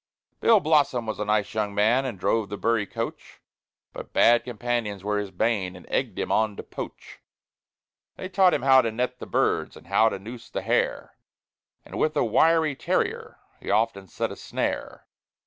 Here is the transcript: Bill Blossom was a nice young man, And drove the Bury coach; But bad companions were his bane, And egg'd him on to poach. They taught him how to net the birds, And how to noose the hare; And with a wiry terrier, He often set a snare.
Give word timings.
Bill 0.39 0.59
Blossom 0.59 1.05
was 1.05 1.19
a 1.19 1.25
nice 1.25 1.53
young 1.53 1.75
man, 1.75 2.05
And 2.05 2.19
drove 2.19 2.49
the 2.49 2.57
Bury 2.57 2.87
coach; 2.87 3.39
But 3.93 4.13
bad 4.13 4.43
companions 4.43 5.03
were 5.03 5.19
his 5.19 5.29
bane, 5.29 5.75
And 5.75 5.87
egg'd 5.91 6.17
him 6.17 6.31
on 6.31 6.55
to 6.55 6.63
poach. 6.63 7.19
They 8.15 8.27
taught 8.27 8.55
him 8.55 8.63
how 8.63 8.81
to 8.81 8.91
net 8.91 9.19
the 9.19 9.27
birds, 9.27 9.77
And 9.77 9.85
how 9.85 10.09
to 10.09 10.17
noose 10.17 10.49
the 10.49 10.63
hare; 10.63 11.19
And 11.85 11.99
with 11.99 12.17
a 12.17 12.23
wiry 12.25 12.75
terrier, 12.75 13.37
He 13.59 13.69
often 13.69 14.07
set 14.07 14.31
a 14.31 14.35
snare. 14.35 15.05